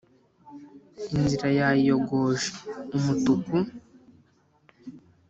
Inzira 1.17 1.47
yayiyogoje 1.59 2.47
umutuku 2.97 3.55